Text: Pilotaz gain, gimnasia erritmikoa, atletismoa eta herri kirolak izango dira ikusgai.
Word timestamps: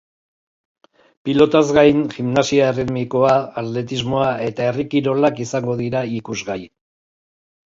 Pilotaz 1.27 1.59
gain, 1.77 1.99
gimnasia 2.13 2.69
erritmikoa, 2.73 3.35
atletismoa 3.63 4.33
eta 4.47 4.67
herri 4.71 4.87
kirolak 4.95 5.45
izango 5.47 5.77
dira 5.85 6.03
ikusgai. 6.23 6.61